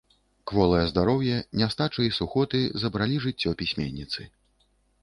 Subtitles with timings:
[0.51, 4.21] Кволае здароўе, нястача і сухоты забралі жыццё пісьменніцы.